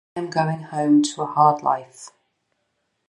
[0.15, 2.09] I am going home to a hard life.